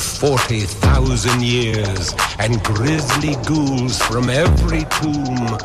funk 0.00 0.40
of 0.40 0.40
40,000 0.48 1.42
years, 1.42 2.14
and 2.38 2.62
grisly 2.62 3.34
ghouls 3.46 4.00
from 4.02 4.30
every 4.30 4.84
tomb 5.00 5.58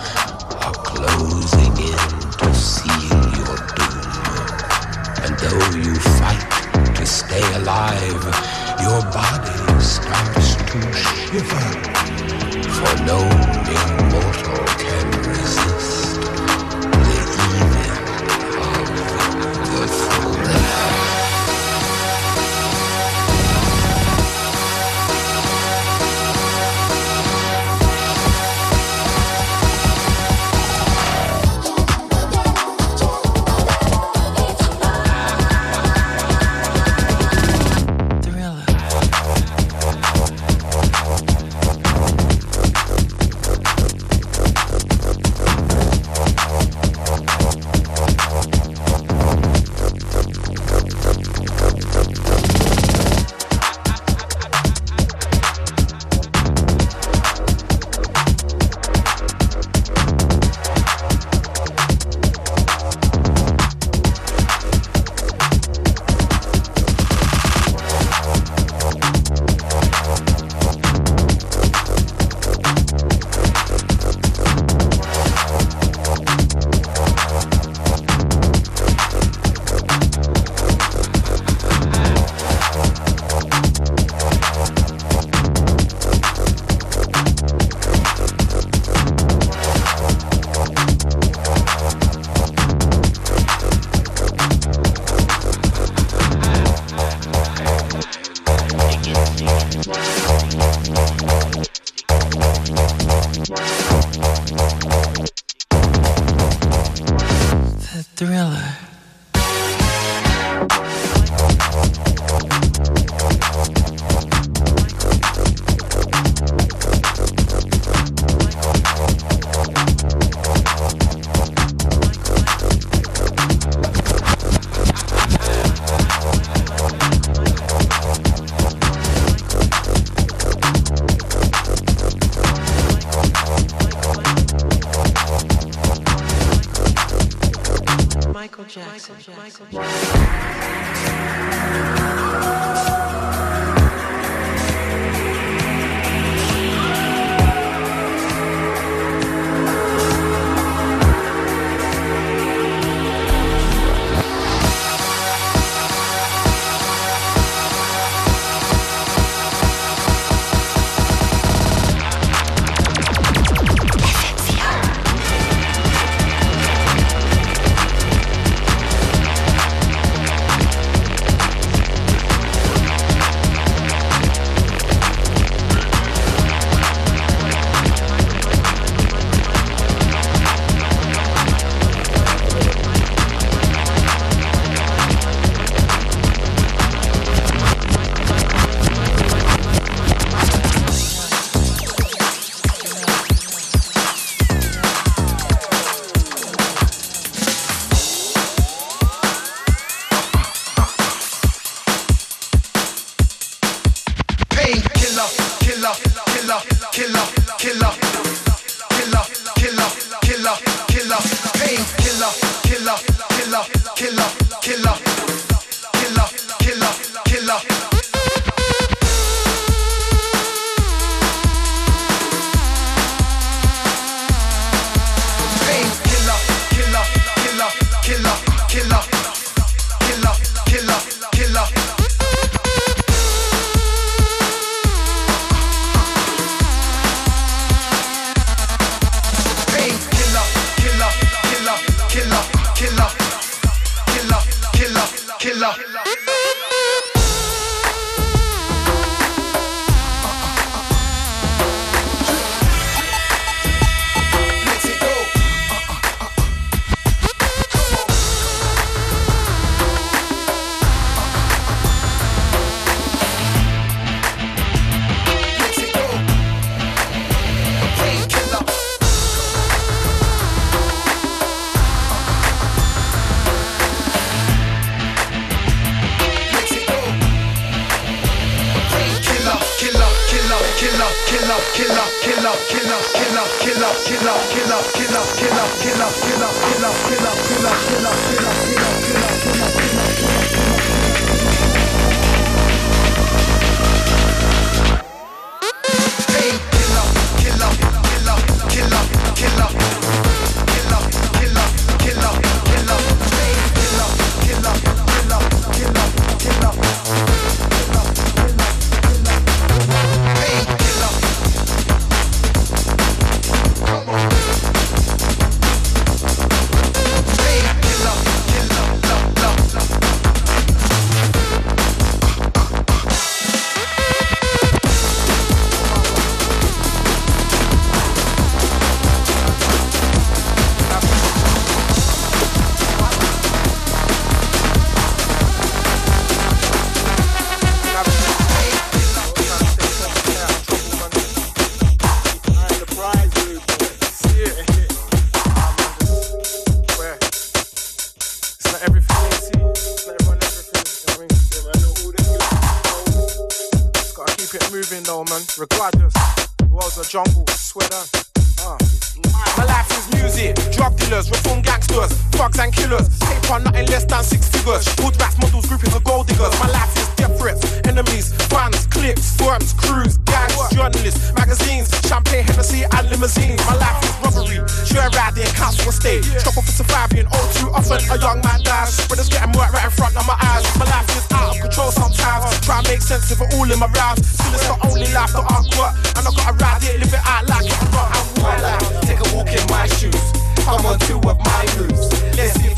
Hood 365.06 365.22
rats, 365.22 365.38
models, 365.38 365.70
groupings 365.70 365.94
of 365.94 366.02
gold 366.02 366.26
diggers. 366.26 366.50
My 366.58 366.66
life 366.74 366.90
is 366.98 367.06
death 367.14 367.38
threats, 367.38 367.62
enemies, 367.86 368.34
fans, 368.50 368.90
clips, 368.90 369.38
firms, 369.38 369.70
crews, 369.78 370.18
gangs, 370.26 370.58
journalists, 370.74 371.30
magazines, 371.38 371.94
champagne, 372.10 372.42
Hennessy, 372.42 372.90
and 372.90 373.06
limousines. 373.14 373.62
My 373.70 373.78
life 373.78 374.02
is 374.02 374.18
robbery, 374.26 374.58
share 374.82 375.06
riding, 375.14 375.46
council 375.54 375.94
estate. 375.94 376.26
Struggle 376.26 376.66
for 376.66 376.74
surviving, 376.74 377.30
all 377.30 377.48
too 377.54 377.70
often 377.70 378.02
a 378.10 378.18
young 378.18 378.42
man 378.42 378.66
dies. 378.66 378.98
Brothers 379.06 379.30
getting 379.30 379.54
work 379.54 379.70
right 379.78 379.86
in 379.86 379.94
front 379.94 380.18
of 380.18 380.26
my 380.26 380.42
eyes. 380.42 380.66
My 380.74 380.90
life 380.90 381.06
is 381.14 381.22
out 381.38 381.54
of 381.54 381.62
control 381.62 381.94
sometimes. 381.94 382.50
Try 382.66 382.82
and 382.82 382.88
make 382.90 383.06
sense 383.06 383.30
of 383.30 383.46
it 383.46 383.54
all 383.54 383.70
in 383.70 383.78
my 383.78 383.86
rhymes. 383.94 384.26
Still, 384.26 384.58
it's 384.58 384.66
the 384.66 384.74
only 384.90 385.06
life 385.14 385.30
that 385.38 385.46
I've 385.54 385.70
got, 385.70 385.94
and 386.18 386.26
I 386.26 386.32
gotta 386.34 386.58
ride 386.58 386.82
it, 386.82 386.98
live 386.98 387.14
it 387.14 387.22
out 387.22 387.46
like 387.46 387.70
it's 387.70 387.94
not. 387.94 388.10
My 388.42 388.58
life, 388.58 388.82
take 389.06 389.22
a 389.22 389.28
walk 389.38 389.54
in 389.54 389.62
my 389.70 389.86
shoes. 389.86 390.26
Come 390.66 390.82
on 390.82 390.98
two 391.06 391.22
of 391.30 391.38
my 391.38 391.62
moves. 391.78 392.10
Let's 392.34 392.58
see 392.58 392.75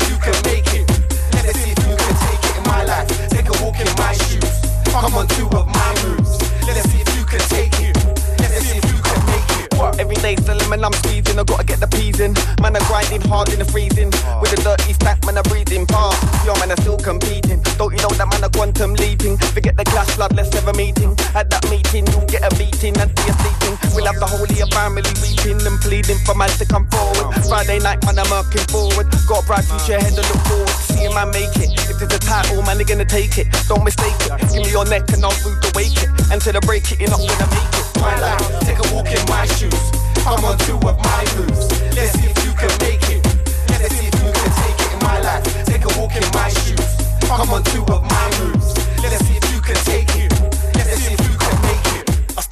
Come 5.00 5.14
on 5.14 5.28
two 5.28 5.46
of 5.54 5.66
my 5.68 5.94
moves. 6.02 6.42
Let's 6.66 6.90
see 6.90 6.98
if 6.98 7.16
you 7.16 7.24
can 7.24 7.38
take 7.54 7.70
it. 7.78 7.94
Let's 8.42 8.66
see 8.66 8.78
if 8.78 8.84
you 8.90 8.98
can 8.98 9.20
make 9.30 9.50
it. 9.62 9.78
What? 9.78 10.00
Every 10.00 10.16
day 10.16 10.34
selling 10.42 10.68
man, 10.68 10.84
I'm 10.84 10.92
squeezing. 10.92 11.38
I 11.38 11.44
gotta 11.44 11.62
get 11.62 11.78
the 11.78 11.86
peas 11.86 12.18
in. 12.18 12.34
Man, 12.60 12.74
I'm 12.74 12.82
grinding 12.90 13.22
hard 13.22 13.48
in 13.50 13.60
the 13.60 13.64
freezing. 13.64 14.10
With 14.42 14.58
a 14.58 14.60
dirty 14.60 14.92
stack, 14.94 15.24
man, 15.24 15.38
I'm 15.38 15.44
breathing 15.44 15.86
past. 15.86 16.18
Yo, 16.44 16.52
man, 16.58 16.72
I'm 16.72 16.76
still 16.78 16.98
competing. 16.98 17.62
Don't 17.78 17.94
you 17.94 18.02
know 18.02 18.10
that 18.10 18.26
man, 18.26 18.42
I'm 18.42 18.50
quantum 18.50 18.94
leaping? 18.94 19.38
Forget 19.54 19.76
the 19.76 19.84
clash 19.84 20.10
flood, 20.18 20.34
let's 20.34 20.52
have 20.54 20.66
a 20.66 20.74
meeting. 20.74 21.14
At 21.32 21.48
that 21.50 21.62
meeting, 21.70 22.04
you'll 22.10 22.26
get 22.26 22.42
a 22.42 22.50
beating 22.78 23.00
and 23.02 23.10
sleeping. 23.18 23.74
We'll 23.94 24.06
have 24.06 24.18
the 24.22 24.26
whole 24.26 24.46
of 24.46 24.54
your 24.54 24.70
family 24.70 25.02
weeping 25.18 25.58
and 25.66 25.78
pleading 25.82 26.18
for 26.22 26.34
man 26.34 26.50
to 26.62 26.66
come 26.66 26.86
forward. 26.88 27.34
Friday 27.50 27.78
night, 27.82 27.98
man, 28.06 28.18
I'm 28.18 28.30
working 28.30 28.62
forward. 28.70 29.10
Got 29.26 29.42
a 29.42 29.46
bright 29.46 29.66
future 29.66 29.98
ahead 29.98 30.14
to 30.14 30.22
look 30.22 30.42
forward. 30.46 30.70
Seeing 30.86 31.14
man 31.14 31.30
make 31.34 31.50
it. 31.58 31.74
If 31.90 31.98
there's 31.98 32.14
a 32.14 32.22
title, 32.22 32.62
man, 32.62 32.78
they're 32.78 32.86
gonna 32.86 33.04
take 33.04 33.38
it. 33.38 33.50
Don't 33.66 33.82
mistake 33.82 34.14
it. 34.22 34.30
Give 34.54 34.62
me 34.62 34.70
your 34.70 34.86
neck 34.86 35.10
and 35.10 35.24
I'll 35.26 35.34
root 35.42 35.58
to 35.62 35.70
wake 35.74 35.98
it. 35.98 36.10
And 36.30 36.38
to 36.42 36.54
the 36.54 36.62
break 36.62 36.86
it, 36.94 37.02
you're 37.02 37.10
not 37.10 37.18
gonna 37.18 37.50
make 37.50 37.74
it. 37.74 37.86
My 37.98 38.14
life, 38.22 38.46
take 38.62 38.78
a 38.78 38.86
walk 38.94 39.10
in 39.10 39.22
my 39.26 39.44
shoes. 39.58 39.82
Come 40.22 40.44
on 40.46 40.56
two 40.62 40.78
of 40.86 40.96
my 41.02 41.22
moves. 41.34 41.66
Let's 41.98 42.14
see 42.14 42.30
if 42.30 42.38
you 42.46 42.52
can 42.54 42.72
make 42.78 43.02
it. 43.10 43.22
Let's 43.74 43.90
see 43.98 44.06
if 44.06 44.14
you 44.22 44.30
can 44.30 44.50
take 44.54 44.78
it 44.78 44.90
in 44.94 45.00
my 45.02 45.18
life. 45.20 45.42
Take 45.66 45.84
a 45.84 45.92
walk 45.98 46.14
in 46.14 46.26
my 46.30 46.48
shoes. 46.62 46.86
Come 47.26 47.50
on 47.50 47.62
two 47.74 47.82
of 47.90 48.02
my 48.06 48.26
moves. 48.38 48.70
Let's 49.02 49.18
see 49.26 49.37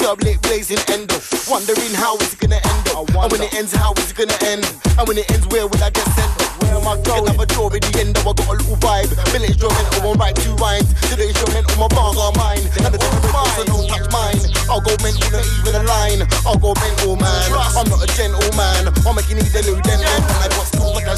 I 0.07 0.11
up 0.11 0.23
late 0.23 0.41
blazing 0.43 0.79
endo. 0.87 1.19
Wondering 1.51 1.91
how 1.99 2.15
is 2.23 2.31
it 2.33 2.39
gonna 2.39 2.63
end 2.63 2.87
up? 2.95 3.11
And 3.11 3.27
when 3.27 3.43
it 3.43 3.51
ends, 3.59 3.75
how 3.75 3.91
is 3.99 4.11
it 4.11 4.17
gonna 4.17 4.39
end? 4.47 4.63
And 4.95 5.03
when 5.03 5.19
it 5.19 5.27
ends, 5.35 5.51
where 5.51 5.67
will 5.67 5.83
I 5.83 5.91
get 5.91 6.07
sent? 6.15 6.31
Where 6.63 6.79
am 6.79 6.87
I 6.87 6.95
going? 7.03 7.27
Another 7.27 7.47
door 7.51 7.75
at 7.75 7.83
the 7.83 7.91
end, 7.99 8.15
I 8.15 8.23
got 8.23 8.39
a 8.47 8.55
little 8.55 8.79
vibe. 8.79 9.11
Bill 9.35 9.43
instrumental, 9.43 10.07
won't 10.07 10.21
write 10.23 10.37
two 10.39 10.55
rhymes. 10.63 10.87
To 11.11 11.19
the 11.19 11.27
instrumental, 11.27 11.75
my 11.75 11.91
bars 11.91 12.15
are 12.23 12.31
mine. 12.39 12.63
And 12.87 12.95
the 12.95 13.03
different 13.03 13.35
so 13.59 13.65
don't 13.67 13.87
touch 13.91 14.07
mine. 14.15 14.39
I'll 14.71 14.79
go 14.79 14.95
mental, 15.03 15.27
not 15.27 15.43
even 15.43 15.75
a 15.75 15.83
line. 15.83 16.23
I'll 16.47 16.55
go 16.55 16.71
mental, 16.79 17.19
man. 17.19 17.51
I'm 17.75 17.91
not 17.91 17.99
a 17.99 18.09
gentleman. 18.15 18.95
I'm 19.03 19.15
making 19.19 19.43
need 19.43 19.51
a 19.59 19.63
new 19.67 19.83
dental. 19.83 20.16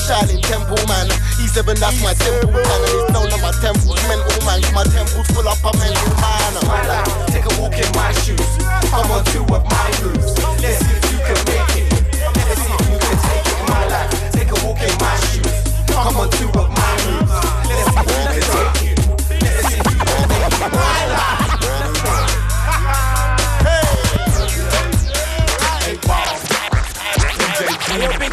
Temple, 0.09 0.81
man. 0.89 1.05
E7, 1.37 1.77
that's 1.77 2.01
my 2.03 2.15
temple, 2.15 2.51
man. 2.51 2.65
And 2.65 3.29
it's 3.29 3.43
my 3.45 3.53
temple's 3.61 4.01
mental, 4.09 4.25
oh, 4.25 4.47
man. 4.49 4.65
My 4.73 4.83
temple's 4.85 5.27
full 5.37 5.47
up 5.47 5.61
a 5.61 5.69
mental, 5.77 6.01
oh, 6.01 6.17
man. 6.17 6.65
My 6.65 6.81
life, 6.89 7.27
take 7.29 7.45
a 7.45 7.53
walk 7.61 7.77
in 7.77 7.93
my 7.93 8.11
shoes. 8.25 8.41
Come 8.89 9.11
on 9.13 9.23
two 9.27 9.45
of 9.53 9.69
my 9.69 9.89
moves. 10.01 10.33
Let's 10.65 10.81
see 10.81 10.97
if 10.97 11.13
you 11.13 11.21
can 11.29 11.37
make 11.45 11.77
it. 11.77 11.93
Let's 12.41 12.57
see 12.57 12.73
if 12.73 12.89
you 12.89 12.99
can 13.05 13.17
take 13.21 13.53
it 13.53 13.69
my 13.69 13.85
life. 13.85 14.33
Take 14.33 14.49
a 14.49 14.57
walk 14.65 14.81
in 14.81 14.97
my 14.97 15.13
shoes. 15.29 15.53
Come 15.93 16.17
on 16.17 16.31
two 16.41 16.49
of 16.57 16.73
my 16.73 16.93
moves. 17.05 17.37
Let's 17.69 17.85
see 17.85 18.01
if 18.01 18.09
you 18.09 18.09
can 18.09 18.25
take 18.25 18.28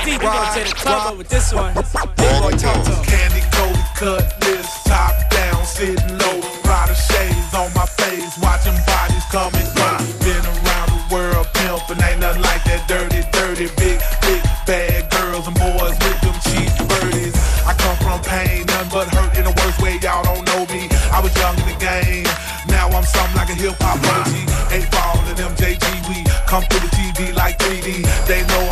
Yo, 0.06 0.12
Big 0.12 0.22
D, 0.22 0.26
we 0.26 0.32
gonna 0.32 0.54
take 0.54 0.70
the 0.70 0.76
club 0.76 1.14
up 1.14 1.18
with 1.18 1.30
this 1.30 1.52
one. 1.54 1.74
Big 1.74 2.34
boy 2.38 2.54
Toto. 2.54 2.94
Candy 3.10 3.42
coated 3.50 3.90
cutlass, 3.98 4.84
top 4.84 5.14
down, 5.32 5.66
sitting 5.66 6.18
low. 6.18 6.38
Rider 6.62 6.94
shades 6.94 7.54
on 7.58 7.74
my 7.74 7.86
face, 7.98 8.38
watching 8.38 8.78
bodies 8.86 9.26
come 9.34 9.50
and 9.58 9.70
go. 9.74 9.90
Been 10.22 10.46
around 10.46 10.90
the 10.94 11.02
world, 11.10 11.48
pimping, 11.58 11.98
ain't 12.06 12.22
nothing 12.22 12.44
like 12.44 12.62
that 12.70 12.86
dirty, 12.88 13.26
dirty, 13.34 13.66
big, 13.82 13.98
big, 14.22 14.42
bad 14.70 15.10
girls 15.10 15.48
and 15.48 15.58
boys 15.58 15.98
with 15.98 16.20
them 16.22 16.38
cheap 16.46 16.70
birdies. 16.86 17.34
I 17.66 17.74
come 17.74 17.98
from 18.06 18.22
pain, 18.22 18.66
nothing 18.70 18.92
but 18.94 19.10
hurt 19.10 19.34
in 19.34 19.44
the 19.46 19.56
worst 19.58 19.82
way. 19.82 19.98
Y'all 20.06 20.22
don't 20.22 20.46
know 20.46 20.70
me. 20.70 20.86
I 21.10 21.18
was 21.18 21.34
young 21.34 21.58
in 21.58 21.66
the 21.66 21.80
game, 21.82 22.30
now 22.70 22.94
I'm 22.94 23.06
something 23.06 23.34
like 23.34 23.50
a 23.50 23.58
hip 23.58 23.74
hop 23.82 23.98
prodigy. 24.06 24.46
Eight 24.70 24.86
ball 24.94 25.18
and 25.34 25.40
MJG, 25.58 25.82
we 26.14 26.22
come 26.46 26.62
through 26.70 26.86
the 26.86 26.94
TV 26.94 27.34
like 27.34 27.58
3D. 27.58 28.06
They 28.30 28.46
know 28.54 28.65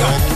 Let's 0.00 0.29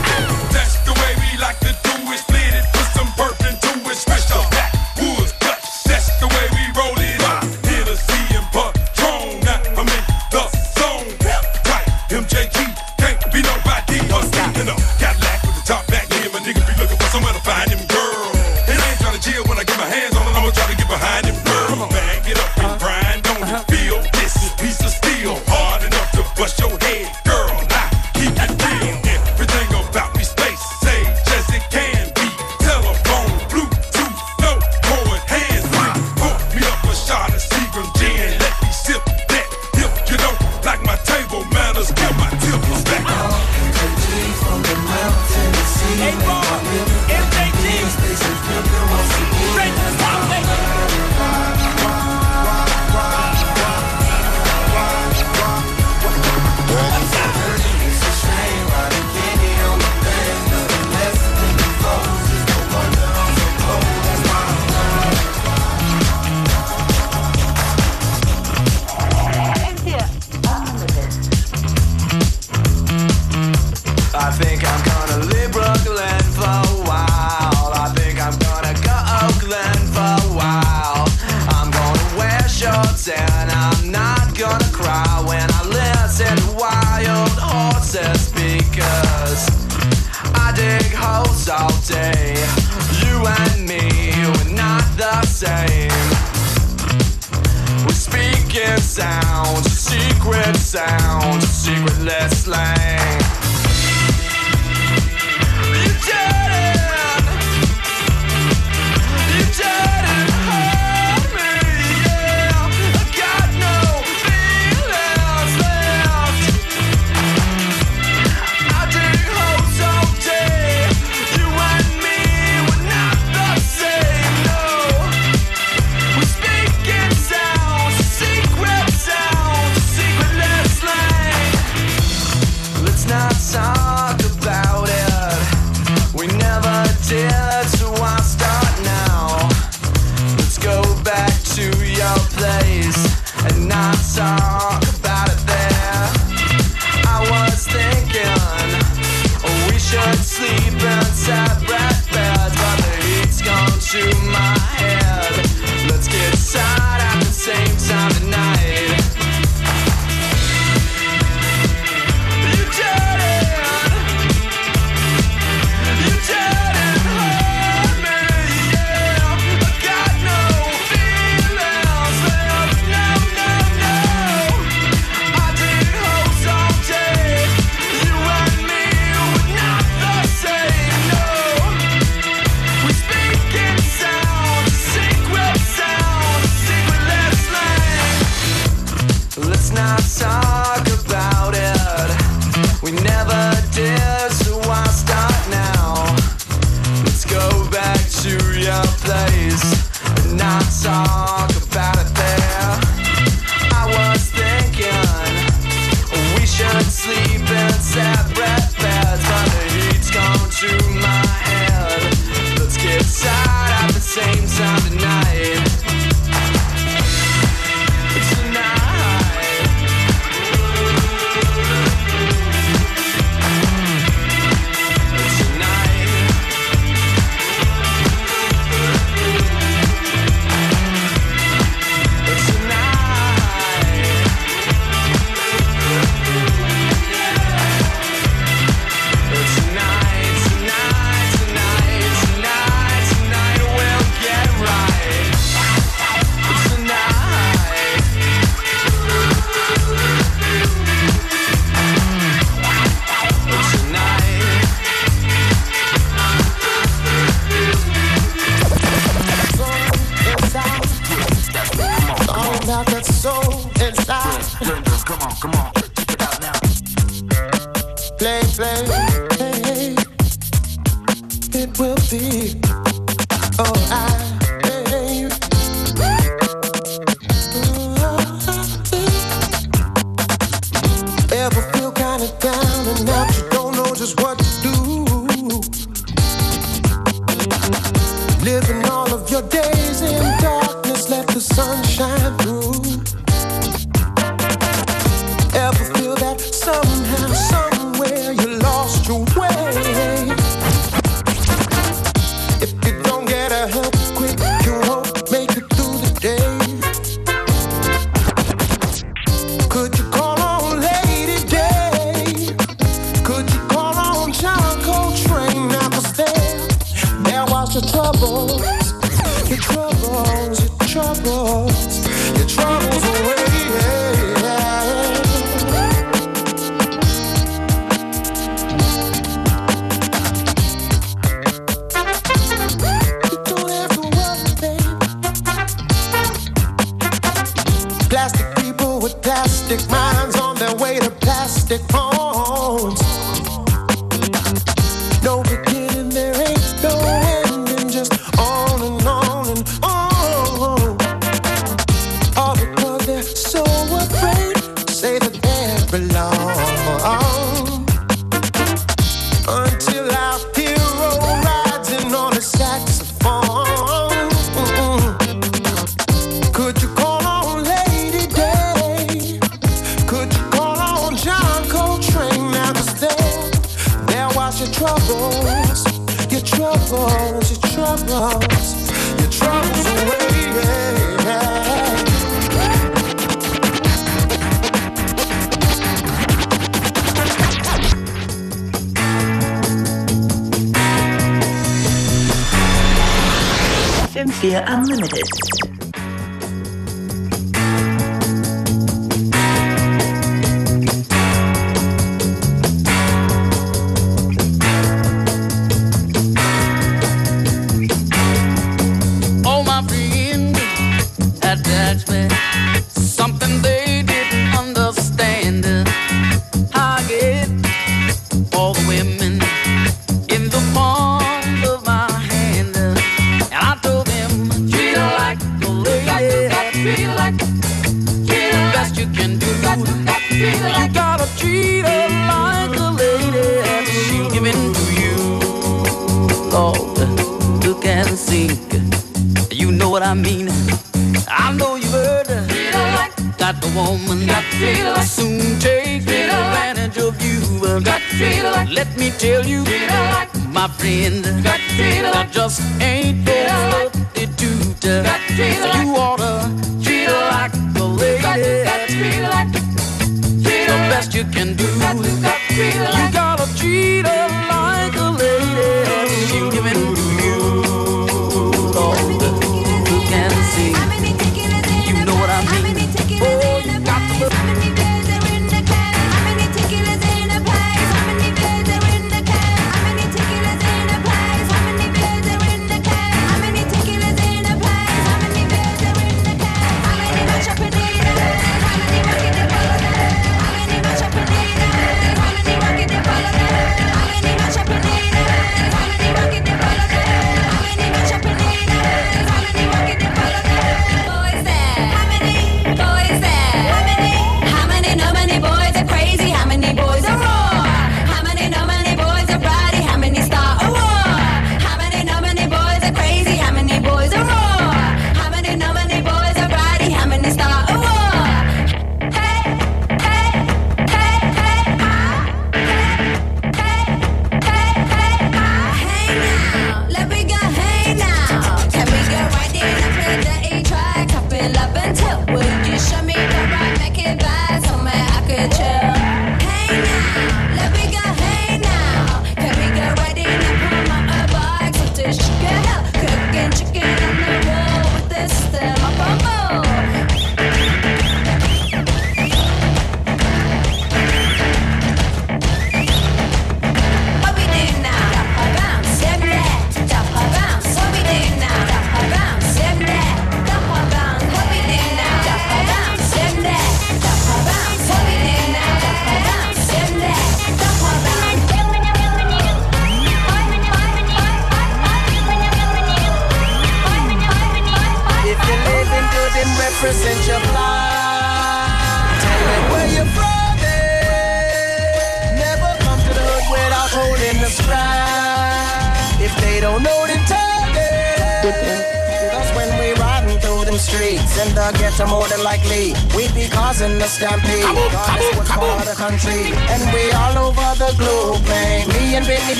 speaking 98.55 98.77
sounds, 98.77 99.69
secret 99.71 100.55
sounds, 100.55 101.45
secretless 101.45 102.43
slang. 102.43 103.34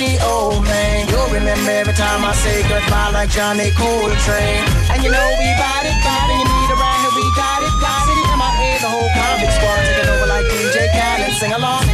The 0.05 0.21
old 0.21 0.61
oh, 0.61 0.61
man. 0.61 1.09
You'll 1.09 1.31
remember 1.33 1.71
every 1.71 1.93
time 1.97 2.21
I 2.21 2.33
say 2.37 2.61
goodbye 2.69 3.09
like 3.11 3.29
Johnny 3.29 3.73
Coltrane. 3.73 4.65
And 4.93 5.01
you 5.01 5.09
know 5.09 5.27
we 5.41 5.49
got 5.57 5.81
it, 5.81 5.97
got 6.05 6.27
it. 6.29 6.37
You 6.37 6.45
need 6.45 6.69
a 6.69 6.77
here, 6.77 7.13
we 7.17 7.25
got 7.33 7.61
it, 7.65 7.73
got 7.81 8.05
it. 8.05 8.17
MIA, 8.37 8.77
the 8.83 8.89
whole 8.91 9.09
convict 9.17 9.53
squad 9.57 9.81
taking 9.81 10.09
over 10.13 10.27
like 10.29 10.45
DJ 10.45 10.85
Khaled. 10.93 11.33
Sing 11.41 11.53
along, 11.53 11.89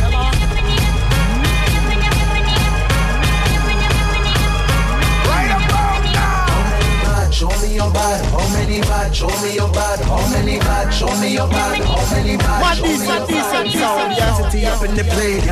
me 7.71 7.77
your 7.77 7.91
bad, 7.91 8.25
how 8.31 8.53
many 8.53 8.81
bad? 8.81 9.15
Show 9.15 9.27
me 9.41 9.55
your 9.55 9.71
bad, 9.71 9.99
how 10.03 10.19
many 10.31 10.59
bad? 10.59 10.91
Show 10.91 11.07
me 11.19 11.33
your 11.33 11.47
bad, 11.47 11.79
how 11.83 12.03
many 12.11 12.37
bad? 12.37 12.61
What 12.61 12.77
Show 12.77 12.85
is 12.85 12.99
me 12.99 13.07
a 13.07 13.15
your 13.15 13.27
decent 13.27 13.67
bad. 13.71 13.79
sound? 13.79 14.11
Yeah, 14.17 14.33
city 14.35 14.65
up 14.65 14.83
in 14.83 14.95
the 14.95 15.05
place. 15.07 15.45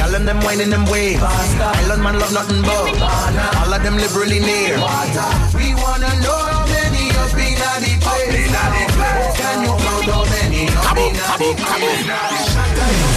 Girl 0.00 0.14
and 0.16 0.26
them 0.26 0.40
whining 0.40 0.70
them 0.70 0.84
way. 0.86 1.16
Island 1.16 2.02
man 2.02 2.18
love 2.18 2.32
nothing 2.32 2.62
but. 2.62 2.88
All 3.60 3.72
of 3.74 3.82
them 3.82 3.96
liberally 3.96 4.40
near. 4.40 4.80
We 5.52 5.74
wanna 5.76 6.08
know 6.24 6.40
how 6.48 6.64
many 6.72 7.12
up 7.20 7.36
in 7.36 7.52
the 7.84 7.92
place. 8.00 8.48
Can 9.36 9.58
you 9.64 9.74
count 9.84 10.08
how 10.08 10.24
many 10.24 10.64
up 10.72 10.96
in 10.96 11.12
the 11.12 11.52
place? 11.68 12.08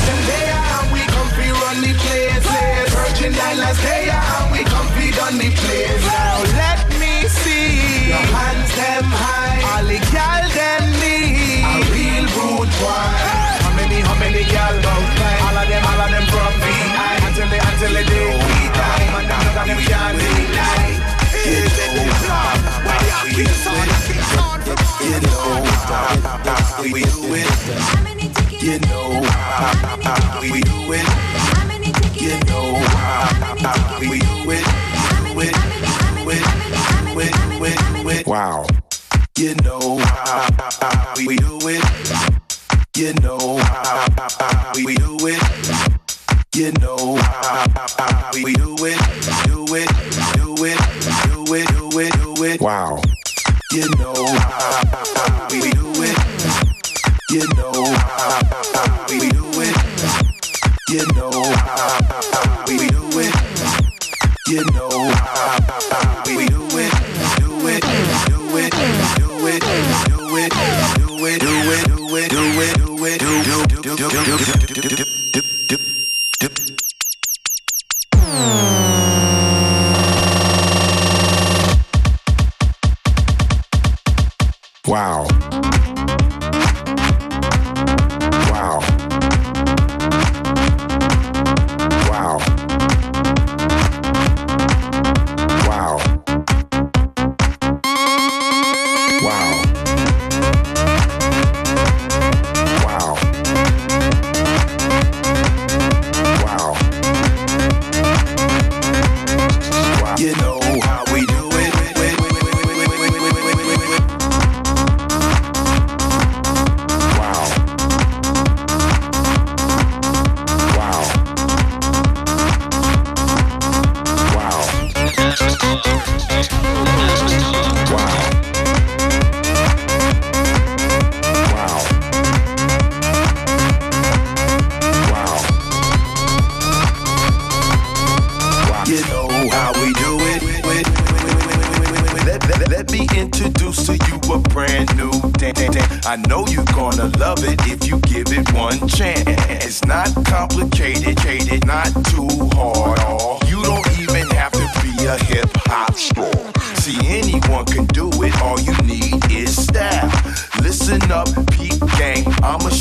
Them 0.08 0.20
there 0.28 0.60
and 0.76 0.88
we 0.92 1.02
come 1.08 1.30
fi 1.36 1.48
run 1.56 1.78
the 1.80 1.94
place. 2.04 2.44
Virgin 2.92 3.32
Islands 3.32 3.80
there 3.80 4.12
and 4.12 4.48
we 4.52 4.62
come 4.68 4.88
fi 4.96 5.08
done 5.16 5.38
the 5.40 5.50
place. 5.56 6.04
Now 6.04 6.44
let 6.60 6.80
me 7.00 7.28
see 7.30 7.91
your 8.12 8.26
hands 8.36 8.72
them 8.76 9.08
high. 9.08 9.64
All 9.72 9.86
the 9.88 10.00
gal 10.12 10.44
them 10.52 10.84
need 11.00 11.64
a 11.64 11.76
real 11.96 12.26
rude 12.36 12.72
boy. 12.80 13.08
How 13.64 13.72
many, 13.80 14.04
how 14.04 14.18
many 14.20 14.44
gal 14.52 14.76
bout 14.84 15.08
five? 15.16 15.40
All 15.48 15.58
of 15.62 15.66
them, 15.72 15.84
all 15.88 16.02
of 16.04 16.10
them 16.12 16.26
from 16.28 16.54
VI 16.60 17.16
until 17.28 17.48
they, 17.48 17.62
until 17.64 17.92
the 17.96 18.04
day 18.04 18.28
we 18.36 18.58
die. 18.76 19.08
Man, 19.16 19.26
them 19.32 19.40
look 19.48 19.56
at 19.56 19.66
them 19.68 19.80
can't 19.88 20.20
deny. 20.20 20.92
It's 21.44 21.72
the 21.80 22.04
blood. 22.22 22.60
Where 22.86 23.00
the 23.00 23.10
Akin 23.32 23.52
son, 23.64 23.88
Akin 23.96 24.22
son 24.36 24.60
from 24.68 24.82
You 25.02 25.18
know 25.24 25.64
how 25.88 26.84
we 26.84 27.02
do 27.02 27.32
it. 27.40 27.50
You 28.62 28.78
know 28.92 29.24
how 29.24 30.42
we 30.42 30.60
do 30.62 30.94
it. 30.94 31.08
You 32.22 32.36
know 32.46 32.76
how 32.76 34.00
we 34.00 34.20
do 34.20 34.52
it. 34.52 34.66
Do 35.32 35.40
it, 35.40 35.48
do 35.48 35.48
it, 35.48 35.56
do 36.14 36.30
it, 36.30 36.32
do 36.32 36.32
it, 36.32 36.44
do 37.14 37.20
it. 37.20 37.51
Wow. 38.32 38.66
You 39.38 39.56
know 39.56 39.98
how 39.98 41.14
we 41.18 41.36
do 41.36 41.60
it. 41.64 41.84
You 42.96 43.14
know 43.16 43.58
how 43.58 44.72
we 44.74 44.96
do 44.96 45.18
it. 45.28 45.44
You 46.56 46.72
know 46.80 47.18
how 47.18 48.32
we 48.34 48.54
do 48.54 48.78
it. 48.86 48.98
Do 49.44 49.66
it, 49.76 49.90
do 50.38 50.56
it, 50.64 50.80
do 51.28 51.56
it, 51.56 51.68
do 51.76 52.00
it, 52.00 52.14
do 52.24 52.44
it. 52.46 52.62
Wow. 52.62 53.02
You 53.74 53.90
know 54.00 54.26
how 54.26 55.50
we 55.52 55.70
do 55.70 55.92
it. 56.00 56.18
You 57.32 57.46
know 57.58 57.84
how 57.84 59.08
we 59.10 59.30
do 59.30 59.52
it. 59.60 59.76
You 60.88 61.06
know 61.16 61.32
how 61.34 62.51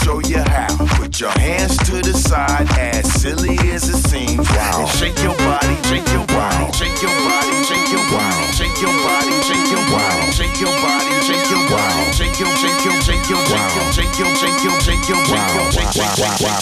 show 0.04 0.20
you 0.20 0.38
how. 0.38 0.68
Put 0.96 1.20
your 1.20 1.30
hands 1.38 1.76
to 1.88 2.00
the 2.02 2.12
side, 2.14 2.68
as 2.78 3.06
silly 3.20 3.58
as 3.70 3.88
it 3.88 4.00
seems. 4.08 4.48
Wow. 4.50 4.80
And 4.80 4.88
shake 4.98 5.18
your 5.22 5.36
body, 5.44 5.76
shake 5.88 6.08
your 6.12 6.26
body, 6.26 6.72
shake 6.72 7.00
your 7.02 7.14
body, 7.26 7.52
shake 7.68 7.88
your 7.92 8.04
body, 8.10 8.46
shake 8.56 8.80
your 8.80 8.94
body, 9.04 9.34
shake 9.48 9.68
your 9.70 9.84
body, 9.92 10.26
shake 10.36 10.60
your 10.60 10.74
body, 10.80 11.12
shake 11.26 11.50
your 11.50 11.64
body, 11.68 12.12
shake 12.12 12.38
your, 12.40 12.52
shake 12.56 12.84
your, 12.84 12.96
shake 13.00 13.28
your, 13.28 13.40
shake 13.40 13.68
your, 13.68 13.92
shake 13.92 14.18
your, 14.18 14.32
shake 14.34 14.62
your, 14.64 14.64
shake 14.64 14.64
your, 14.64 14.80
shake 14.80 15.08
your, 15.08 15.18
shake 15.20 15.30
your. 15.30 15.30
Wow. 15.30 16.60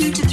two 0.00 0.10
to 0.12 0.29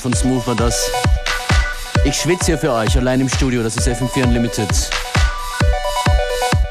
von 0.00 0.14
Smooth 0.14 0.46
war 0.46 0.54
das. 0.54 0.90
Ich 2.04 2.16
schwitze 2.16 2.46
hier 2.46 2.58
für 2.58 2.72
euch, 2.72 2.96
allein 2.96 3.20
im 3.20 3.28
Studio. 3.28 3.62
Das 3.62 3.76
ist 3.76 3.86
FM4 3.86 4.24
Unlimited. 4.24 4.68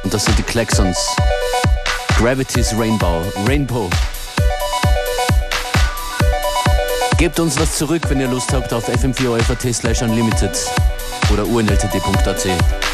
Und 0.03 0.13
das 0.13 0.25
sind 0.25 0.37
die 0.37 0.43
Klaxons. 0.43 0.97
Gravity's 2.17 2.73
Rainbow. 2.77 3.21
Rainbow. 3.47 3.89
Gebt 7.17 7.39
uns 7.39 7.59
was 7.59 7.77
zurück, 7.77 8.01
wenn 8.09 8.19
ihr 8.19 8.27
Lust 8.27 8.51
habt 8.53 8.73
auf 8.73 8.89
fm4 8.89 9.73
slash 9.73 10.01
unlimited 10.01 10.57
oder 11.31 11.45
unltd.at. 11.45 12.88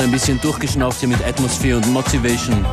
ein 0.00 0.10
bisschen 0.10 0.40
durchgeschnauft 0.40 1.00
hier 1.00 1.08
mit 1.08 1.24
Atmosphere 1.24 1.76
und 1.76 1.92
Motivation. 1.92 2.64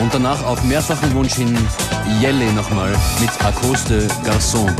Und 0.00 0.12
danach 0.12 0.44
auf 0.44 0.62
mehrfachen 0.64 1.14
Wunsch 1.14 1.34
hin 1.34 1.56
Yelle 2.20 2.52
nochmal 2.52 2.90
mit 3.20 3.30
Acoste 3.44 4.06
Garçon. 4.24 4.70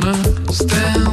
gonna 0.00 0.52
stand 0.52 1.05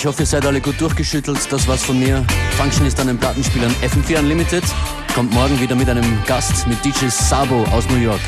Ich 0.00 0.06
hoffe, 0.06 0.22
ihr 0.22 0.26
seid 0.26 0.46
alle 0.46 0.62
gut 0.62 0.80
durchgeschüttelt. 0.80 1.38
Das 1.52 1.68
war's 1.68 1.84
von 1.84 2.00
mir. 2.00 2.24
Function 2.56 2.86
ist 2.86 2.98
an 3.00 3.08
den 3.08 3.18
Plattenspielern 3.18 3.70
FM4 3.82 4.20
Unlimited. 4.20 4.64
Kommt 5.14 5.30
morgen 5.34 5.60
wieder 5.60 5.74
mit 5.74 5.90
einem 5.90 6.24
Gast, 6.26 6.66
mit 6.66 6.82
DJ 6.82 7.08
Sabo 7.10 7.64
aus 7.64 7.86
New 7.90 7.98
York. 7.98 8.22